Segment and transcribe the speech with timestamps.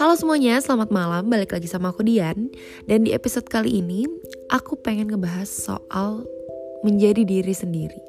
[0.00, 1.28] Halo semuanya, selamat malam.
[1.28, 2.48] Balik lagi sama aku Dian.
[2.88, 4.08] Dan di episode kali ini,
[4.48, 6.24] aku pengen ngebahas soal
[6.80, 8.00] menjadi diri sendiri.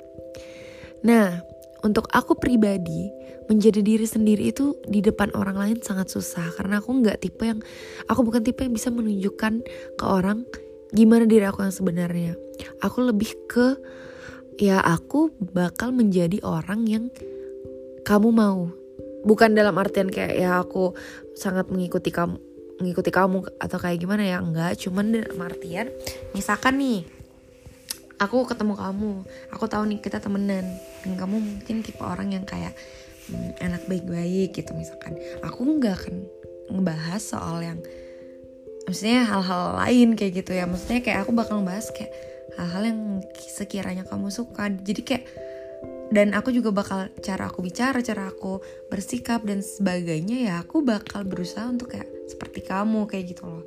[1.03, 1.43] Nah,
[1.83, 3.11] untuk aku pribadi,
[3.51, 6.55] menjadi diri sendiri itu di depan orang lain sangat susah.
[6.55, 7.59] Karena aku nggak tipe yang,
[8.07, 9.59] aku bukan tipe yang bisa menunjukkan
[9.99, 10.47] ke orang
[10.95, 12.39] gimana diri aku yang sebenarnya.
[12.79, 13.75] Aku lebih ke,
[14.55, 17.05] ya aku bakal menjadi orang yang
[18.07, 18.71] kamu mau.
[19.25, 20.93] Bukan dalam artian kayak ya aku
[21.33, 22.37] sangat mengikuti kamu
[22.75, 24.77] mengikuti kamu atau kayak gimana ya enggak.
[24.79, 25.89] Cuman dalam artian
[26.37, 27.03] misalkan nih
[28.15, 29.11] aku ketemu kamu
[29.51, 30.63] aku tahu nih kita temenan
[31.03, 32.71] dan kamu mungkin tipe orang yang kayak
[33.27, 35.17] hmm, enak baik-baik gitu misalkan.
[35.41, 36.15] Aku nggak akan
[36.69, 37.79] ngebahas soal yang
[38.85, 40.69] maksudnya hal-hal lain kayak gitu ya.
[40.69, 42.13] Maksudnya kayak aku bakal ngebahas kayak
[42.53, 43.01] hal-hal yang
[43.35, 45.25] sekiranya kamu suka jadi kayak
[46.13, 48.61] dan aku juga bakal cara aku bicara, cara aku
[48.93, 53.65] bersikap dan sebagainya ya aku bakal berusaha untuk kayak seperti kamu kayak gitu loh.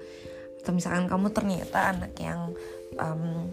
[0.63, 2.55] Atau misalkan kamu ternyata anak yang
[3.03, 3.51] um,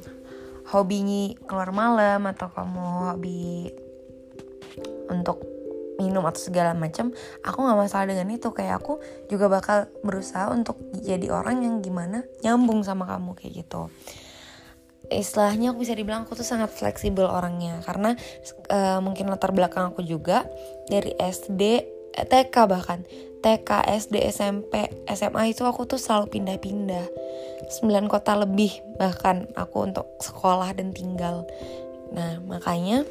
[0.69, 3.73] hobinya keluar malam atau kamu hobi
[5.09, 5.41] untuk
[5.97, 7.09] minum atau segala macam,
[7.41, 8.53] aku nggak masalah dengan itu.
[8.53, 9.01] Kayak aku
[9.33, 13.89] juga bakal berusaha untuk jadi orang yang gimana nyambung sama kamu kayak gitu
[15.11, 17.81] istilahnya aku bisa dibilang aku tuh sangat fleksibel orangnya.
[17.85, 18.13] Karena
[18.71, 20.45] uh, mungkin latar belakang aku juga
[20.89, 21.61] dari SD
[22.15, 23.03] eh, TK bahkan.
[23.45, 27.05] TK SD SMP SMA itu aku tuh selalu pindah-pindah.
[27.69, 31.45] 9 kota lebih bahkan aku untuk sekolah dan tinggal.
[32.09, 33.05] Nah makanya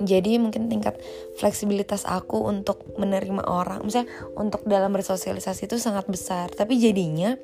[0.00, 0.96] jadi mungkin tingkat
[1.36, 6.48] fleksibilitas aku untuk menerima orang misalnya untuk dalam bersosialisasi itu sangat besar.
[6.50, 7.36] Tapi jadinya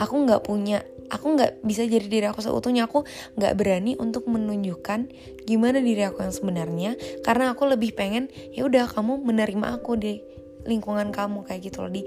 [0.00, 2.86] aku nggak punya aku nggak bisa jadi diri aku seutuhnya.
[2.88, 3.04] Aku
[3.36, 5.08] nggak berani untuk menunjukkan
[5.44, 6.90] gimana diri aku yang sebenarnya
[7.24, 10.20] karena aku lebih pengen ya udah kamu menerima aku di
[10.68, 11.92] lingkungan kamu kayak gitu loh.
[11.92, 12.02] Di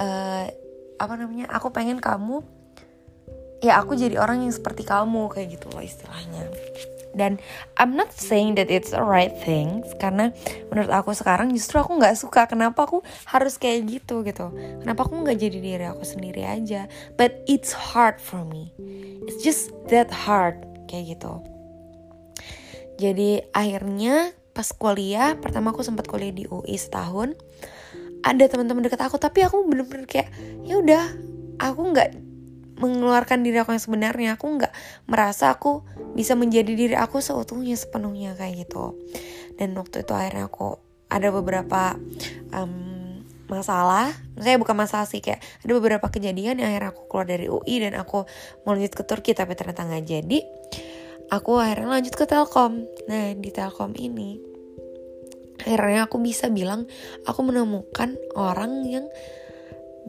[0.00, 0.46] uh,
[1.00, 2.44] apa namanya aku pengen kamu
[3.60, 6.48] ya aku jadi orang yang seperti kamu kayak gitu loh istilahnya
[7.14, 7.42] dan
[7.76, 10.30] I'm not saying that it's the right thing karena
[10.70, 12.46] menurut aku sekarang justru aku nggak suka.
[12.46, 14.54] Kenapa aku harus kayak gitu gitu?
[14.82, 16.86] Kenapa aku nggak jadi diri aku sendiri aja?
[17.18, 18.70] But it's hard for me.
[19.26, 21.42] It's just that hard kayak gitu.
[23.00, 27.38] Jadi akhirnya pas kuliah pertama aku sempat kuliah di UI setahun
[28.20, 30.28] ada teman-teman dekat aku tapi aku bener-bener kayak
[30.66, 31.04] ya udah
[31.56, 32.29] aku nggak
[32.80, 34.28] mengeluarkan diri aku yang sebenarnya.
[34.40, 34.72] Aku nggak
[35.06, 35.84] merasa aku
[36.16, 38.96] bisa menjadi diri aku seutuhnya sepenuhnya kayak gitu.
[39.60, 40.80] Dan waktu itu akhirnya aku
[41.12, 41.94] ada beberapa
[42.56, 44.10] um, masalah.
[44.40, 47.98] Saya bukan masalah sih kayak ada beberapa kejadian yang akhirnya aku keluar dari UI dan
[48.00, 48.24] aku
[48.64, 50.38] mau lanjut ke Turki tapi ternyata nggak jadi.
[51.30, 52.88] Aku akhirnya lanjut ke Telkom.
[53.06, 54.50] Nah di Telkom ini
[55.60, 56.88] akhirnya aku bisa bilang
[57.28, 59.04] aku menemukan orang yang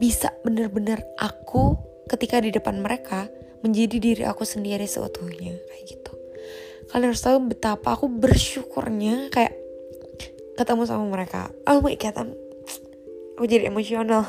[0.00, 1.76] bisa bener-bener aku
[2.12, 3.32] ketika di depan mereka
[3.64, 5.56] menjadi diri aku sendiri seutuhnya.
[5.56, 6.12] Kayak gitu.
[6.92, 9.56] Kalian harus tahu betapa aku bersyukurnya kayak
[10.60, 11.48] ketemu sama mereka.
[11.64, 12.36] Oh my god I'm,
[13.40, 14.28] aku jadi emosional.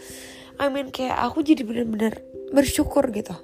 [0.62, 2.22] I mean kayak aku jadi bener-bener
[2.54, 3.34] bersyukur gitu.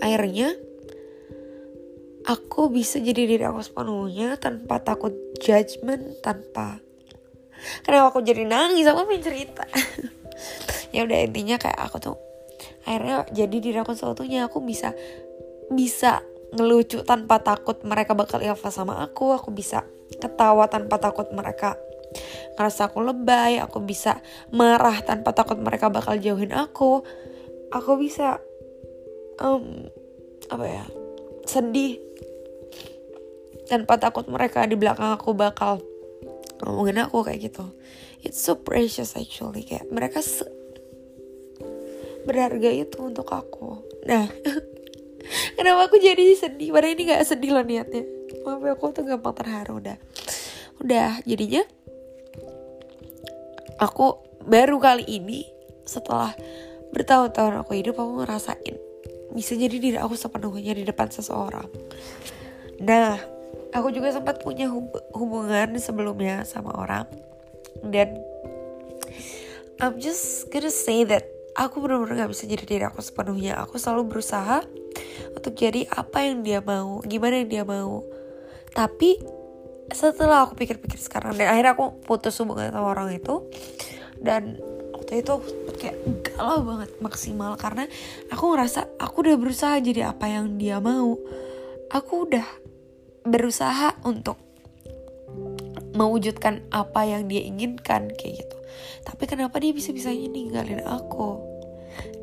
[0.00, 0.56] Akhirnya
[2.24, 5.12] aku bisa jadi diri aku sepenuhnya tanpa takut
[5.44, 6.80] judgment tanpa
[7.84, 9.64] kenapa aku jadi nangis aku pengen cerita
[10.94, 12.16] ya udah intinya kayak aku tuh
[12.86, 14.46] akhirnya jadi diri aku seutuhnya.
[14.46, 14.94] Aku bisa
[15.72, 16.22] bisa
[16.54, 19.34] ngelucu tanpa takut mereka bakal ilfah sama aku.
[19.34, 19.82] Aku bisa
[20.22, 21.74] ketawa tanpa takut mereka
[22.54, 23.58] ngerasa aku lebay.
[23.58, 24.22] Aku bisa
[24.54, 27.02] marah tanpa takut mereka bakal jauhin aku.
[27.74, 28.38] Aku bisa
[29.42, 29.90] um,
[30.46, 30.84] apa ya
[31.44, 31.98] sedih
[33.64, 35.80] tanpa takut mereka di belakang aku bakal
[36.62, 37.64] ngomongin aku kayak gitu.
[38.24, 39.66] It's so precious actually.
[39.66, 40.20] Kayak mereka
[42.24, 43.84] berharga itu untuk aku.
[44.08, 44.28] Nah
[45.56, 46.72] kenapa aku jadi sedih?
[46.72, 48.04] Padahal ini gak sedih loh niatnya.
[48.44, 49.96] Maaf ya aku tuh gampang terharu udah.
[50.80, 51.64] Udah jadinya
[53.80, 55.48] aku baru kali ini
[55.84, 56.32] setelah
[56.94, 58.76] bertahun-tahun aku hidup aku ngerasain
[59.34, 61.66] bisa jadi diri aku sepenuhnya di depan seseorang.
[62.78, 63.18] Nah
[63.74, 67.10] aku juga sempat punya hub hubungan sebelumnya sama orang.
[67.82, 68.14] Dan
[69.82, 73.58] I'm just gonna say that aku benar-benar gak bisa jadi diri aku sepenuhnya.
[73.62, 74.62] Aku selalu berusaha
[75.34, 78.02] untuk jadi apa yang dia mau gimana yang dia mau.
[78.74, 79.18] Tapi
[79.94, 83.46] setelah aku pikir-pikir sekarang dan akhirnya aku putus hubungan sama orang itu
[84.18, 84.56] dan
[84.96, 85.46] waktu itu aku
[85.78, 85.98] kayak
[86.34, 87.54] galau banget maksimal.
[87.54, 87.86] Karena
[88.28, 91.14] aku ngerasa aku udah berusaha jadi apa yang dia mau.
[91.94, 92.46] Aku udah
[93.24, 94.43] berusaha untuk
[95.94, 98.58] mewujudkan apa yang dia inginkan kayak gitu.
[99.06, 101.38] Tapi kenapa dia bisa bisanya ninggalin aku?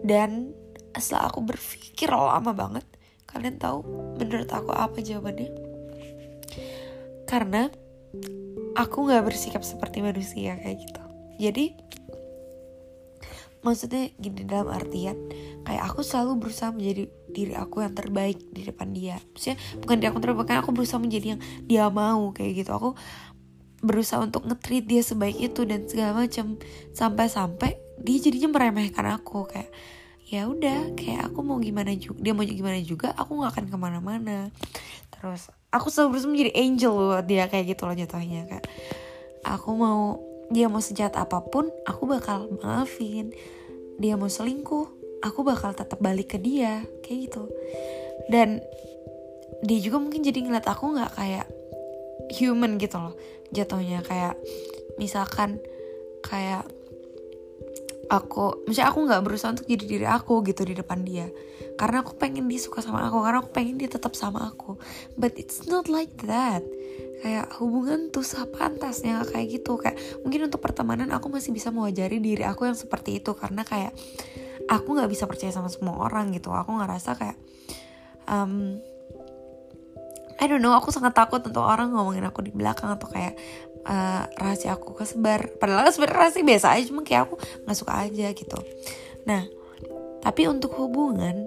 [0.04, 0.52] Dan
[0.92, 2.84] setelah aku berpikir lama banget
[3.32, 3.88] kalian tahu
[4.20, 5.50] menurut aku apa jawabannya?
[7.24, 7.72] Karena
[8.76, 11.04] aku nggak bersikap seperti manusia kayak gitu.
[11.40, 11.66] Jadi
[13.62, 15.16] maksudnya gini dalam artian
[15.64, 19.16] kayak aku selalu berusaha menjadi diri aku yang terbaik di depan dia.
[19.32, 22.72] Maksudnya bukan diri aku terbaik aku berusaha menjadi yang dia mau kayak gitu.
[22.74, 22.90] Aku
[23.82, 26.58] berusaha untuk ngetreat dia sebaik itu dan segala macam
[26.94, 29.70] sampai-sampai dia jadinya meremehkan aku kayak
[30.32, 33.78] ya udah kayak aku mau gimana juga dia mau gimana juga aku nggak akan ke
[33.78, 34.38] mana-mana.
[35.12, 38.66] Terus aku selalu berusaha menjadi angel loh dia kayak gitu loh jatuhnya kayak
[39.44, 43.36] aku mau dia mau sejahat apa pun aku bakal maafin.
[44.00, 44.88] Dia mau selingkuh
[45.22, 47.52] aku bakal tetap balik ke dia kayak gitu.
[48.32, 48.64] Dan
[49.62, 51.48] dia juga mungkin jadi ngeliat aku nggak kayak
[52.32, 53.16] human gitu loh
[53.52, 54.02] jatuhnya.
[54.04, 54.40] Kayak
[54.96, 55.60] misalkan
[56.24, 56.68] kayak
[58.12, 61.32] aku misalnya aku nggak berusaha untuk jadi diri aku gitu di depan dia.
[61.80, 64.76] Karena aku pengen dia suka sama aku karena aku pengen dia tetap sama aku.
[65.16, 66.62] But it's not like that.
[67.22, 69.80] Kayak hubungan tuh sepantasnya kayak gitu.
[69.80, 73.32] Kayak mungkin untuk pertemanan aku masih bisa mewajari diri aku yang seperti itu.
[73.34, 73.96] Karena kayak
[74.68, 76.52] aku nggak bisa percaya sama semua orang gitu.
[76.52, 77.38] Aku ngerasa kayak
[78.28, 78.78] um,
[80.42, 83.38] I don't know aku sangat takut untuk orang ngomongin aku di belakang atau kayak
[83.86, 85.54] uh, rahasia aku kesebar.
[85.62, 88.60] Padahal sebenarnya rahasia biasa aja cuma kayak aku nggak suka aja gitu.
[89.30, 89.46] Nah
[90.26, 91.46] tapi untuk hubungan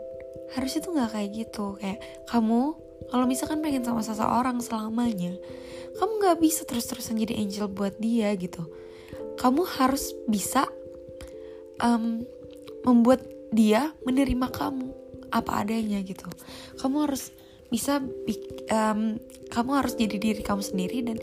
[0.54, 1.74] harusnya tuh nggak kayak gitu.
[1.82, 1.98] Kayak
[2.30, 2.60] kamu
[3.10, 5.34] kalau misalkan pengen sama seseorang selamanya
[5.98, 8.62] kamu nggak bisa terus-terusan jadi angel buat dia gitu.
[9.38, 10.70] Kamu harus bisa
[11.82, 12.22] um,
[12.86, 14.90] membuat dia menerima kamu
[15.30, 16.26] apa adanya gitu.
[16.78, 17.34] Kamu harus
[17.74, 17.98] bisa
[18.70, 19.18] um,
[19.50, 21.18] kamu harus jadi diri kamu sendiri dan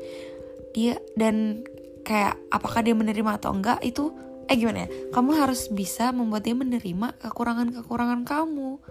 [0.76, 1.64] dia dan
[2.04, 4.12] kayak apakah dia menerima atau enggak itu
[4.52, 4.90] eh gimana ya?
[5.16, 8.84] Kamu harus bisa membuat dia menerima kekurangan kekurangan kamu.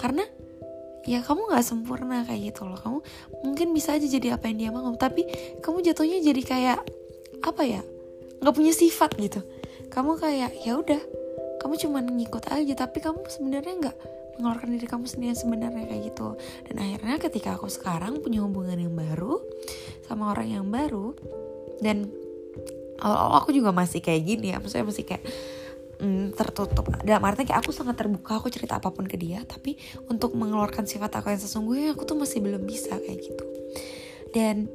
[0.00, 0.24] Karena
[1.04, 2.80] ya kamu nggak sempurna kayak gitu loh.
[2.80, 2.98] Kamu
[3.44, 5.28] mungkin bisa aja jadi apa yang dia mau tapi
[5.60, 6.80] kamu jatuhnya jadi kayak
[7.44, 7.84] apa ya?
[8.40, 9.44] Nggak punya sifat gitu.
[9.92, 11.00] Kamu kayak ya udah
[11.58, 13.96] kamu cuma ngikut aja tapi kamu sebenarnya nggak
[14.38, 16.38] mengeluarkan diri kamu sendiri sebenarnya kayak gitu.
[16.70, 19.42] Dan akhirnya ketika aku sekarang punya hubungan yang baru
[20.06, 21.12] sama orang yang baru
[21.82, 22.06] dan
[23.02, 25.26] awal-awal aku juga masih kayak gini ya maksudnya masih kayak
[25.98, 26.86] mm, tertutup.
[27.02, 29.74] Dalam artinya kayak aku sangat terbuka aku cerita apa pun ke dia tapi
[30.06, 33.44] untuk mengeluarkan sifat aku yang sesungguhnya aku tuh masih belum bisa kayak gitu.
[34.30, 34.70] Dan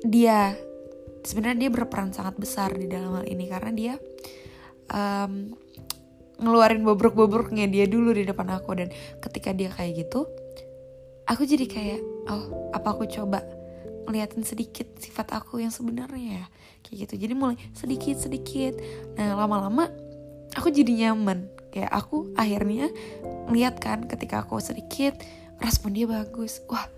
[0.00, 0.56] dia
[1.20, 3.94] sebenarnya dia berperan sangat besar di dalam hal ini karena dia
[4.88, 5.52] um,
[6.40, 8.72] ngeluarin bobrok-bobroknya dia dulu di depan aku.
[8.74, 8.88] Dan
[9.20, 10.26] ketika dia kayak gitu
[11.30, 13.44] aku jadi kayak oh apa aku coba
[14.08, 16.46] ngeliatin sedikit sifat aku yang sebenarnya ya?
[16.82, 17.14] Kayak gitu.
[17.28, 18.74] Jadi mulai sedikit sedikit.
[19.14, 19.92] Nah lama-lama
[20.56, 21.46] aku jadi nyaman.
[21.70, 22.90] Kayak aku akhirnya
[23.54, 25.14] lihat kan ketika aku sedikit
[25.62, 26.58] respon dia bagus.
[26.66, 26.88] Wah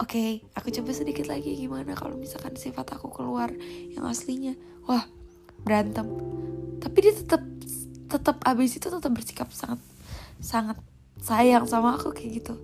[0.00, 1.52] oke okay, aku coba sedikit lagi.
[1.58, 3.52] Gimana kalau misalkan sifat aku keluar
[3.92, 4.56] yang aslinya?
[4.88, 5.04] Wah
[5.60, 6.08] berantem.
[6.80, 7.42] Tapi dia tetap
[8.06, 9.82] tetap abis itu tetap bersikap sangat
[10.38, 10.78] sangat
[11.20, 12.54] sayang sama aku kayak gitu.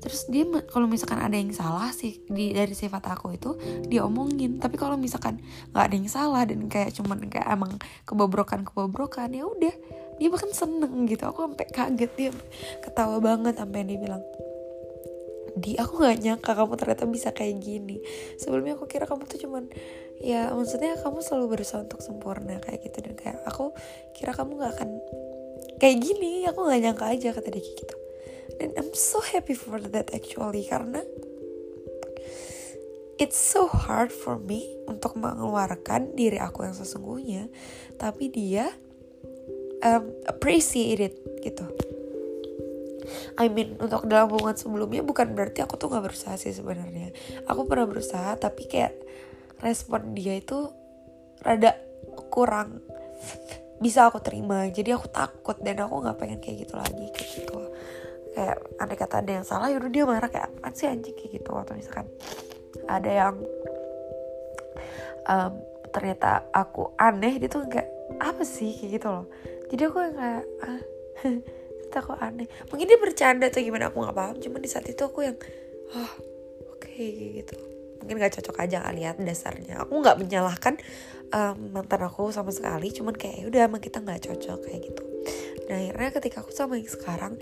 [0.00, 3.54] Terus dia kalau misalkan ada yang salah sih di dari sifat aku itu
[3.86, 4.56] dia omongin.
[4.56, 7.76] Tapi kalau misalkan nggak ada yang salah dan kayak cuman kayak emang
[8.08, 9.74] kebobrokan kebobrokan ya udah
[10.16, 11.28] dia bahkan seneng gitu.
[11.28, 12.30] Aku sampai kaget dia
[12.80, 14.24] ketawa banget sampai dia bilang
[15.58, 18.00] di aku nggak nyangka kamu ternyata bisa kayak gini.
[18.40, 19.68] Sebelumnya aku kira kamu tuh cuman
[20.20, 23.72] ya maksudnya kamu selalu berusaha untuk sempurna kayak gitu dan kayak aku
[24.12, 24.90] kira kamu nggak akan
[25.80, 27.96] kayak gini aku nggak nyangka aja kata dia gitu.
[28.60, 31.00] Dan I'm so happy for that actually karena
[33.16, 37.48] it's so hard for me untuk mengeluarkan diri aku yang sesungguhnya
[37.96, 38.68] tapi dia
[39.80, 41.64] um, appreciate it gitu.
[43.40, 47.16] I mean untuk dalam hubungan sebelumnya bukan berarti aku tuh nggak berusaha sih sebenarnya.
[47.48, 48.92] Aku pernah berusaha tapi kayak
[49.60, 50.68] respon dia itu
[51.44, 51.76] rada
[52.32, 52.80] kurang.
[53.80, 54.68] Bisa aku terima.
[54.68, 57.58] Jadi aku takut dan aku nggak pengen kayak gitu lagi kayak gitu.
[58.36, 61.50] Kayak andai kata ada yang salah yaudah dia marah kayak apa sih anjing kayak gitu.
[61.56, 62.06] Atau misalkan
[62.88, 63.34] ada yang
[65.28, 65.52] um,
[65.90, 67.88] ternyata aku aneh dia tuh kayak
[68.20, 68.76] apa sih?
[68.76, 69.26] Kayak gitu loh.
[69.70, 70.80] Jadi aku yang kayak ah,
[71.88, 72.46] ternyata aku aneh.
[72.68, 74.36] Mungkin dia bercanda atau gimana aku nggak paham.
[74.40, 75.36] Cuman di saat itu aku yang
[75.96, 76.12] oh
[76.68, 77.69] oke okay, gitu
[78.00, 80.74] mungkin gak cocok aja kalian dasarnya aku nggak menyalahkan
[81.30, 85.04] um, mantan aku sama sekali cuman kayak ya udah emang kita nggak cocok kayak gitu
[85.70, 87.38] nah akhirnya ketika aku sama yang sekarang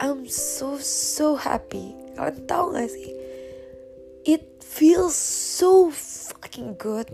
[0.00, 1.92] I'm so so happy.
[2.16, 3.12] Kalian tahu gak sih?
[4.24, 7.04] It feels so fucking good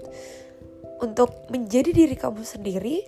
[1.03, 3.03] untuk menjadi diri kamu sendiri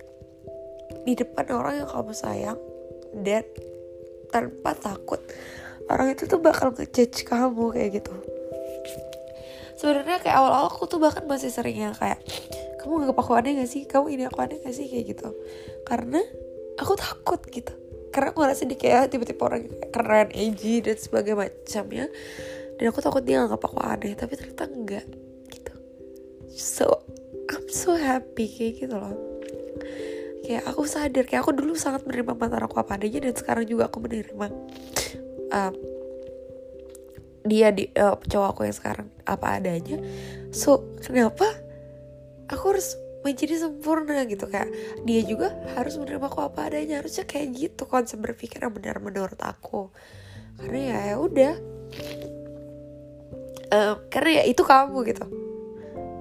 [1.06, 2.58] di depan orang yang kamu sayang
[3.22, 3.46] dan
[4.34, 5.22] tanpa takut
[5.88, 8.12] orang itu tuh bakal ngejudge kamu kayak gitu
[9.78, 12.18] sebenarnya kayak awal-awal aku tuh bahkan masih sering yang kayak
[12.82, 13.82] kamu nggak aku aneh gak sih?
[13.86, 14.90] Kamu ini aku aneh gak sih?
[14.90, 15.28] Kayak gitu.
[15.86, 16.20] Karena
[16.78, 17.74] aku takut gitu.
[18.10, 22.06] Karena aku ngerasa dia kayak tiba-tiba orang keren edgy dan sebagainya macamnya.
[22.78, 25.06] Dan aku takut dia nggak aku aneh tapi ternyata enggak
[25.50, 25.74] gitu.
[26.54, 27.02] So
[27.50, 29.14] I'm so happy kayak gitu loh.
[30.46, 33.90] Kayak aku sadar kayak aku dulu sangat menerima mantan aku apa adanya dan sekarang juga
[33.90, 34.46] aku menerima.
[35.52, 35.74] Um,
[37.44, 39.98] dia di uh, cowok aku yang sekarang apa adanya.
[40.50, 41.46] So kenapa
[42.50, 44.48] aku harus menjadi sempurna gitu?
[44.48, 44.72] Kayak
[45.04, 47.02] dia juga harus menerima aku apa adanya.
[47.02, 49.92] Harusnya kayak gitu konsep berpikir yang benar menurut aku.
[50.58, 51.54] Karena ya ya udah.
[53.68, 55.24] Um, karena ya itu kamu gitu.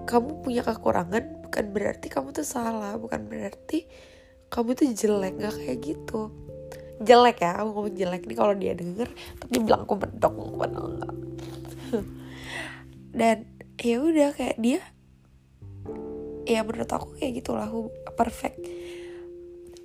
[0.07, 3.87] Kamu punya kekurangan bukan berarti kamu tuh salah bukan berarti
[4.51, 6.31] kamu tuh jelek nggak kayak gitu
[7.03, 8.23] jelek ya aku ngomong jelek.
[8.25, 9.09] Nih kalau dia denger
[9.41, 11.15] tapi dia bilang aku enggak?
[13.19, 13.37] Dan
[13.77, 14.81] ya udah kayak dia
[16.47, 17.67] ya menurut aku kayak gitulah
[18.15, 18.63] perfect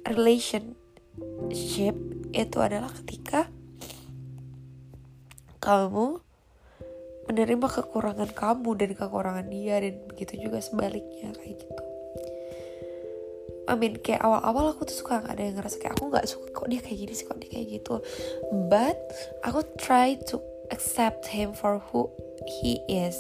[0.07, 1.95] relationship
[2.33, 3.51] itu adalah ketika
[5.59, 6.23] kamu
[7.31, 11.92] menerima kekurangan kamu dan kekurangan dia dan begitu juga sebaliknya kayak gitu
[13.73, 16.69] I mean kayak awal-awal aku tuh suka ada yang ngerasa kayak aku nggak suka kok
[16.69, 18.05] dia kayak gini sih kok dia kayak gitu.
[18.69, 19.01] But
[19.49, 22.13] aku try to accept him for who
[22.61, 23.17] he is.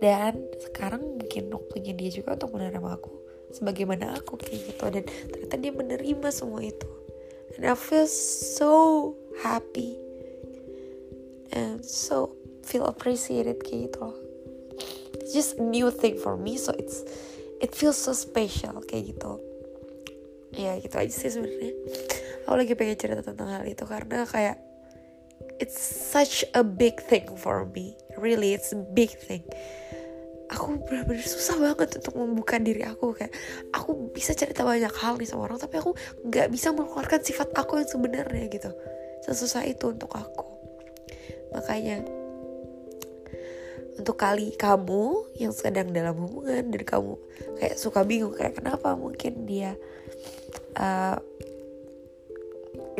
[0.00, 3.12] Dan sekarang mungkin waktunya dia juga untuk menerima aku
[3.52, 4.84] sebagaimana aku kayak gitu.
[4.88, 6.88] Dan ternyata dia menerima semua itu.
[7.60, 9.12] And I feel so
[9.44, 10.00] happy
[11.52, 12.32] and so
[12.64, 14.16] feel appreciated kayak gitu loh.
[15.20, 17.04] It's just a new thing for me so it's
[17.60, 19.53] it feels so special kayak gitu
[20.54, 21.74] ya gitu aja sih sebenarnya.
[22.46, 24.56] Aku lagi pengen cerita tentang hal itu karena kayak
[25.58, 25.78] it's
[26.10, 27.98] such a big thing for me.
[28.16, 29.42] Really it's a big thing.
[30.52, 33.32] Aku benar-benar susah banget untuk membuka diri aku kayak
[33.72, 35.96] aku bisa cerita banyak hal nih sama orang tapi aku
[36.28, 38.70] nggak bisa mengeluarkan sifat aku yang sebenarnya gitu.
[39.24, 40.46] Sesusah itu untuk aku.
[41.56, 42.04] Makanya
[43.94, 47.14] untuk kali kamu yang sedang dalam hubungan dan kamu
[47.62, 49.78] kayak suka bingung kayak kenapa mungkin dia
[50.78, 51.18] uh,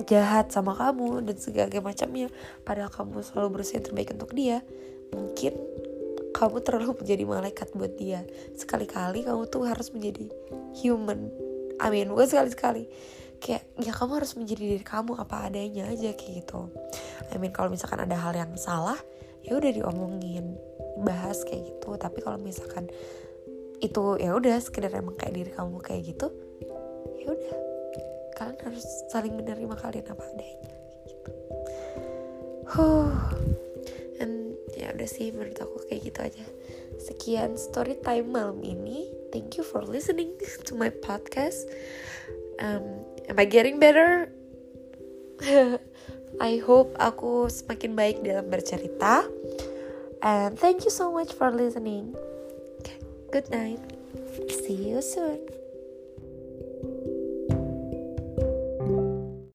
[0.02, 2.28] jahat sama kamu dan segala macamnya.
[2.66, 4.62] Padahal kamu selalu berusaha yang terbaik untuk dia.
[5.14, 5.54] Mungkin
[6.34, 8.26] kamu terlalu menjadi malaikat buat dia.
[8.58, 10.26] Sekali-kali kamu tuh harus menjadi
[10.82, 11.30] human.
[11.78, 12.90] Amin bukan sekali-sekali.
[13.38, 16.70] Kayak ya kamu harus menjadi diri kamu apa adanya aja kayak gitu.
[17.30, 18.96] I mean kalau misalkan ada hal yang salah
[19.44, 20.54] ya udah diomongin
[21.02, 21.98] bahas kayak gitu.
[21.98, 22.88] Tapi kalau misalkan
[23.82, 26.32] itu ya udah sekedar emang kayak diri kamu kayak gitu
[27.24, 27.56] ya udah
[28.36, 30.72] kalian harus saling menerima kalian apa adanya
[31.08, 31.32] gitu.
[32.68, 33.10] Huh.
[34.20, 36.44] And ya udah sih menurut aku kayak gitu aja.
[37.00, 39.08] Sekian story time malam ini.
[39.32, 40.36] Thank you for listening
[40.68, 41.66] to my podcast.
[42.60, 44.30] Um, am I getting better?
[46.42, 49.26] I hope aku semakin baik dalam bercerita.
[50.22, 52.14] And thank you so much for listening.
[53.30, 53.82] Good night.
[54.50, 55.63] See you soon